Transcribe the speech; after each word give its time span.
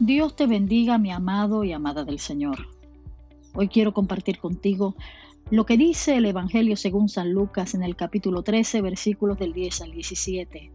Dios 0.00 0.36
te 0.36 0.46
bendiga, 0.46 0.96
mi 0.96 1.10
amado 1.10 1.64
y 1.64 1.72
amada 1.72 2.04
del 2.04 2.20
Señor. 2.20 2.68
Hoy 3.52 3.66
quiero 3.66 3.92
compartir 3.92 4.38
contigo 4.38 4.94
lo 5.50 5.66
que 5.66 5.76
dice 5.76 6.16
el 6.16 6.26
Evangelio 6.26 6.76
según 6.76 7.08
San 7.08 7.32
Lucas 7.32 7.74
en 7.74 7.82
el 7.82 7.96
capítulo 7.96 8.44
13, 8.44 8.80
versículos 8.80 9.38
del 9.38 9.52
10 9.52 9.82
al 9.82 9.90
17. 9.90 10.70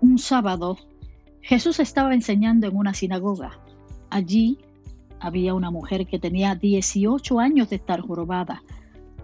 Un 0.00 0.18
sábado, 0.18 0.78
Jesús 1.42 1.78
estaba 1.78 2.12
enseñando 2.12 2.66
en 2.66 2.76
una 2.76 2.92
sinagoga. 2.92 3.60
Allí 4.10 4.58
había 5.20 5.54
una 5.54 5.70
mujer 5.70 6.04
que 6.08 6.18
tenía 6.18 6.56
18 6.56 7.38
años 7.38 7.70
de 7.70 7.76
estar 7.76 8.00
jorobada. 8.00 8.64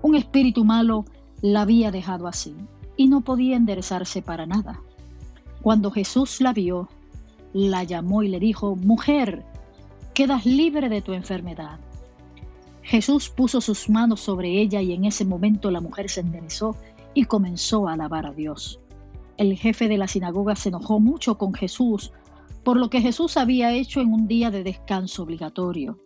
Un 0.02 0.14
espíritu 0.14 0.64
malo 0.64 1.04
la 1.42 1.62
había 1.62 1.90
dejado 1.90 2.28
así 2.28 2.54
y 2.96 3.08
no 3.08 3.22
podía 3.22 3.56
enderezarse 3.56 4.22
para 4.22 4.46
nada. 4.46 4.80
Cuando 5.62 5.90
Jesús 5.90 6.40
la 6.40 6.52
vio, 6.52 6.88
la 7.52 7.84
llamó 7.84 8.22
y 8.22 8.28
le 8.28 8.40
dijo, 8.40 8.76
Mujer, 8.76 9.44
quedas 10.14 10.46
libre 10.46 10.88
de 10.88 11.02
tu 11.02 11.12
enfermedad. 11.12 11.78
Jesús 12.82 13.28
puso 13.28 13.60
sus 13.60 13.88
manos 13.88 14.20
sobre 14.20 14.60
ella 14.60 14.82
y 14.82 14.92
en 14.92 15.04
ese 15.04 15.24
momento 15.24 15.70
la 15.70 15.80
mujer 15.80 16.10
se 16.10 16.20
enderezó 16.20 16.76
y 17.14 17.24
comenzó 17.24 17.88
a 17.88 17.92
alabar 17.92 18.26
a 18.26 18.32
Dios. 18.32 18.80
El 19.36 19.56
jefe 19.56 19.88
de 19.88 19.98
la 19.98 20.08
sinagoga 20.08 20.56
se 20.56 20.68
enojó 20.68 21.00
mucho 21.00 21.38
con 21.38 21.54
Jesús 21.54 22.12
por 22.64 22.76
lo 22.76 22.90
que 22.90 23.00
Jesús 23.00 23.36
había 23.36 23.72
hecho 23.72 24.00
en 24.00 24.12
un 24.12 24.26
día 24.26 24.50
de 24.50 24.62
descanso 24.62 25.22
obligatorio. 25.22 25.98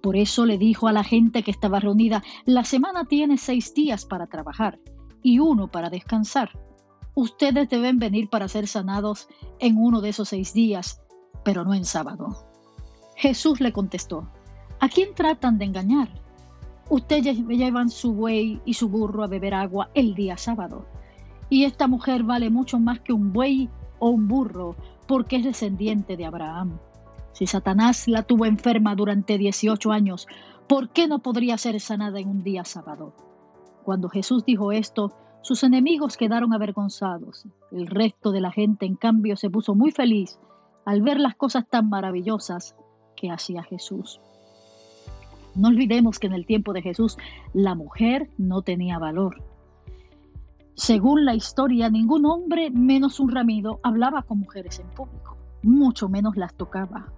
Por 0.00 0.16
eso 0.16 0.46
le 0.46 0.56
dijo 0.56 0.88
a 0.88 0.92
la 0.92 1.04
gente 1.04 1.42
que 1.42 1.50
estaba 1.50 1.80
reunida, 1.80 2.22
la 2.46 2.64
semana 2.64 3.04
tiene 3.04 3.36
seis 3.36 3.74
días 3.74 4.06
para 4.06 4.26
trabajar 4.26 4.78
y 5.22 5.38
uno 5.38 5.68
para 5.70 5.90
descansar. 5.90 6.50
Ustedes 7.20 7.68
deben 7.68 7.98
venir 7.98 8.30
para 8.30 8.48
ser 8.48 8.66
sanados 8.66 9.28
en 9.58 9.76
uno 9.76 10.00
de 10.00 10.08
esos 10.08 10.30
seis 10.30 10.54
días, 10.54 11.02
pero 11.44 11.66
no 11.66 11.74
en 11.74 11.84
sábado. 11.84 12.46
Jesús 13.14 13.60
le 13.60 13.74
contestó, 13.74 14.26
¿a 14.80 14.88
quién 14.88 15.14
tratan 15.14 15.58
de 15.58 15.66
engañar? 15.66 16.08
Ustedes 16.88 17.46
llevan 17.46 17.90
su 17.90 18.14
buey 18.14 18.62
y 18.64 18.72
su 18.72 18.88
burro 18.88 19.22
a 19.22 19.26
beber 19.26 19.52
agua 19.52 19.90
el 19.92 20.14
día 20.14 20.38
sábado, 20.38 20.86
y 21.50 21.64
esta 21.64 21.86
mujer 21.88 22.22
vale 22.22 22.48
mucho 22.48 22.78
más 22.78 23.00
que 23.00 23.12
un 23.12 23.34
buey 23.34 23.68
o 23.98 24.08
un 24.08 24.26
burro, 24.26 24.74
porque 25.06 25.36
es 25.36 25.44
descendiente 25.44 26.16
de 26.16 26.24
Abraham. 26.24 26.78
Si 27.32 27.46
Satanás 27.46 28.08
la 28.08 28.22
tuvo 28.22 28.46
enferma 28.46 28.94
durante 28.94 29.36
18 29.36 29.92
años, 29.92 30.26
¿por 30.66 30.88
qué 30.88 31.06
no 31.06 31.18
podría 31.18 31.58
ser 31.58 31.78
sanada 31.80 32.18
en 32.18 32.30
un 32.30 32.42
día 32.42 32.64
sábado? 32.64 33.12
Cuando 33.84 34.08
Jesús 34.08 34.46
dijo 34.46 34.72
esto, 34.72 35.12
sus 35.42 35.62
enemigos 35.64 36.16
quedaron 36.16 36.52
avergonzados. 36.52 37.46
El 37.72 37.86
resto 37.86 38.30
de 38.30 38.40
la 38.40 38.52
gente, 38.52 38.86
en 38.86 38.96
cambio, 38.96 39.36
se 39.36 39.50
puso 39.50 39.74
muy 39.74 39.90
feliz 39.90 40.38
al 40.84 41.02
ver 41.02 41.18
las 41.18 41.34
cosas 41.34 41.68
tan 41.68 41.88
maravillosas 41.88 42.76
que 43.16 43.30
hacía 43.30 43.62
Jesús. 43.62 44.20
No 45.54 45.68
olvidemos 45.68 46.18
que 46.18 46.26
en 46.26 46.34
el 46.34 46.46
tiempo 46.46 46.72
de 46.72 46.82
Jesús 46.82 47.16
la 47.52 47.74
mujer 47.74 48.30
no 48.38 48.62
tenía 48.62 48.98
valor. 48.98 49.42
Según 50.74 51.24
la 51.24 51.34
historia, 51.34 51.90
ningún 51.90 52.24
hombre, 52.24 52.70
menos 52.70 53.20
un 53.20 53.30
ramido, 53.30 53.80
hablaba 53.82 54.22
con 54.22 54.40
mujeres 54.40 54.78
en 54.78 54.88
público, 54.88 55.36
mucho 55.62 56.08
menos 56.08 56.36
las 56.36 56.54
tocaba. 56.54 57.12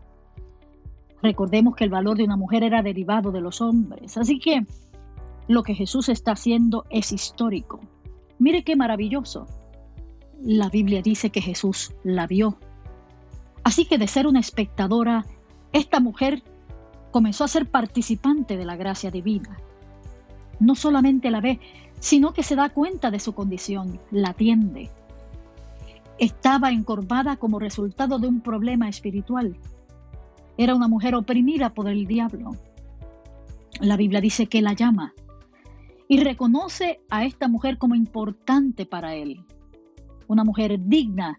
Recordemos 1.23 1.77
que 1.77 1.85
el 1.85 1.91
valor 1.91 2.17
de 2.17 2.25
una 2.25 2.37
mujer 2.37 2.65
era 2.65 2.83
derivado 2.83 3.31
de 3.31 3.41
los 3.41 3.61
hombres, 3.61 4.17
así 4.17 4.41
que 4.41 4.67
lo 5.47 5.63
que 5.63 5.75
Jesús 5.75 6.09
está 6.09 6.33
haciendo 6.33 6.85
es 6.91 7.13
histórico. 7.13 7.81
Mire 8.43 8.65
qué 8.65 8.75
maravilloso. 8.75 9.47
La 10.43 10.69
Biblia 10.69 11.01
dice 11.01 11.31
que 11.31 11.41
Jesús 11.41 11.95
la 12.03 12.27
vio. 12.27 12.59
Así 13.63 13.85
que 13.85 13.99
de 13.99 14.09
ser 14.09 14.27
una 14.27 14.41
espectadora, 14.41 15.25
esta 15.73 16.01
mujer 16.01 16.43
comenzó 17.13 17.45
a 17.45 17.49
ser 17.49 17.71
participante 17.71 18.57
de 18.57 18.65
la 18.65 18.75
gracia 18.75 19.13
divina. 19.13 19.59
No 20.59 20.75
solamente 20.75 21.31
la 21.31 21.41
ve, 21.41 21.61
sino 22.01 22.33
que 22.33 22.43
se 22.43 22.57
da 22.57 22.71
cuenta 22.71 23.13
de 23.13 23.21
su 23.21 23.33
condición, 23.33 24.01
la 24.11 24.31
atiende. 24.31 24.91
Estaba 26.19 26.73
encorvada 26.73 27.37
como 27.37 27.61
resultado 27.61 28.19
de 28.19 28.27
un 28.27 28.41
problema 28.41 28.89
espiritual. 28.89 29.57
Era 30.57 30.75
una 30.75 30.89
mujer 30.89 31.15
oprimida 31.15 31.71
por 31.71 31.89
el 31.89 32.09
diablo. 32.09 32.57
La 33.81 33.97
Biblia 33.97 34.21
dice 34.21 34.49
que 34.49 34.63
la 34.63 34.73
llama 34.73 35.15
y 36.13 36.19
reconoce 36.19 37.01
a 37.09 37.25
esta 37.25 37.49
mujer 37.49 37.79
como 37.79 37.95
importante 37.95 38.85
para 38.85 39.15
él, 39.15 39.47
una 40.29 40.45
mujer 40.45 40.79
digna, 40.79 41.39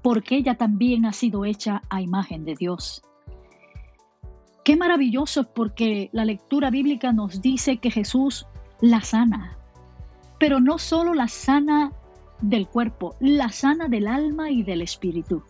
porque 0.00 0.36
ella 0.36 0.54
también 0.54 1.06
ha 1.06 1.12
sido 1.12 1.44
hecha 1.44 1.82
a 1.90 2.00
imagen 2.00 2.44
de 2.44 2.54
Dios. 2.54 3.02
Qué 4.62 4.76
maravilloso 4.76 5.42
porque 5.42 6.08
la 6.12 6.24
lectura 6.24 6.70
bíblica 6.70 7.12
nos 7.12 7.42
dice 7.42 7.78
que 7.78 7.90
Jesús 7.90 8.46
la 8.80 9.00
sana, 9.00 9.58
pero 10.38 10.60
no 10.60 10.78
solo 10.78 11.12
la 11.12 11.26
sana 11.26 11.90
del 12.40 12.68
cuerpo, 12.68 13.16
la 13.18 13.48
sana 13.48 13.88
del 13.88 14.06
alma 14.06 14.52
y 14.52 14.62
del 14.62 14.82
espíritu 14.82 15.42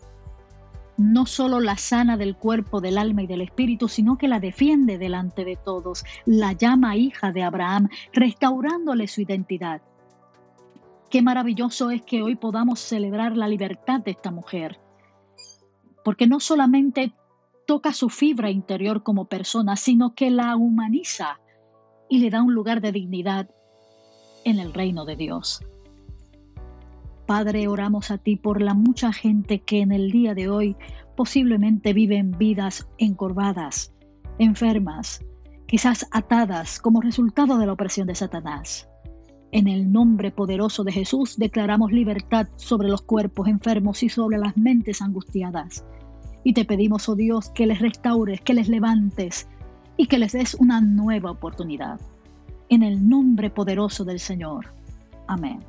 no 1.01 1.25
solo 1.25 1.59
la 1.59 1.77
sana 1.77 2.15
del 2.15 2.35
cuerpo, 2.35 2.79
del 2.79 2.97
alma 2.97 3.23
y 3.23 3.27
del 3.27 3.41
espíritu, 3.41 3.87
sino 3.87 4.17
que 4.17 4.27
la 4.27 4.39
defiende 4.39 4.97
delante 4.97 5.43
de 5.43 5.55
todos, 5.55 6.05
la 6.25 6.53
llama 6.53 6.95
hija 6.95 7.31
de 7.31 7.43
Abraham, 7.43 7.89
restaurándole 8.13 9.07
su 9.07 9.21
identidad. 9.21 9.81
Qué 11.09 11.21
maravilloso 11.21 11.89
es 11.89 12.03
que 12.03 12.21
hoy 12.21 12.35
podamos 12.35 12.79
celebrar 12.79 13.35
la 13.35 13.47
libertad 13.47 13.99
de 14.01 14.11
esta 14.11 14.31
mujer, 14.31 14.79
porque 16.05 16.27
no 16.27 16.39
solamente 16.39 17.13
toca 17.65 17.93
su 17.93 18.09
fibra 18.09 18.49
interior 18.51 19.03
como 19.03 19.25
persona, 19.25 19.75
sino 19.75 20.13
que 20.13 20.29
la 20.29 20.55
humaniza 20.55 21.39
y 22.09 22.19
le 22.19 22.29
da 22.29 22.43
un 22.43 22.53
lugar 22.53 22.79
de 22.81 22.91
dignidad 22.91 23.49
en 24.45 24.59
el 24.59 24.73
reino 24.73 25.05
de 25.05 25.15
Dios. 25.15 25.61
Padre, 27.31 27.69
oramos 27.69 28.11
a 28.11 28.17
ti 28.17 28.35
por 28.35 28.61
la 28.61 28.73
mucha 28.73 29.13
gente 29.13 29.59
que 29.59 29.79
en 29.79 29.93
el 29.93 30.11
día 30.11 30.35
de 30.35 30.49
hoy 30.49 30.75
posiblemente 31.15 31.93
viven 31.93 32.37
vidas 32.37 32.89
encorvadas, 32.97 33.93
enfermas, 34.37 35.23
quizás 35.65 36.05
atadas 36.11 36.77
como 36.77 36.99
resultado 36.99 37.57
de 37.57 37.65
la 37.65 37.71
opresión 37.71 38.07
de 38.07 38.15
Satanás. 38.15 38.89
En 39.53 39.69
el 39.69 39.93
nombre 39.93 40.31
poderoso 40.31 40.83
de 40.83 40.91
Jesús 40.91 41.37
declaramos 41.37 41.93
libertad 41.93 42.49
sobre 42.57 42.89
los 42.89 43.01
cuerpos 43.01 43.47
enfermos 43.47 44.03
y 44.03 44.09
sobre 44.09 44.37
las 44.37 44.57
mentes 44.57 45.01
angustiadas. 45.01 45.85
Y 46.43 46.51
te 46.51 46.65
pedimos, 46.65 47.07
oh 47.07 47.15
Dios, 47.15 47.49
que 47.51 47.65
les 47.65 47.79
restaures, 47.79 48.41
que 48.41 48.53
les 48.53 48.67
levantes 48.67 49.47
y 49.95 50.07
que 50.07 50.19
les 50.19 50.33
des 50.33 50.53
una 50.55 50.81
nueva 50.81 51.31
oportunidad. 51.31 51.97
En 52.67 52.83
el 52.83 53.07
nombre 53.07 53.49
poderoso 53.49 54.03
del 54.03 54.19
Señor. 54.19 54.73
Amén. 55.27 55.61